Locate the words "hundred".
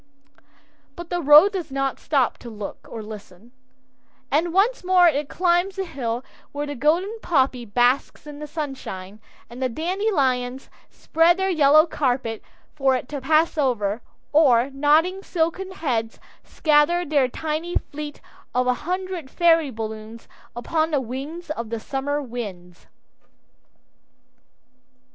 18.89-19.29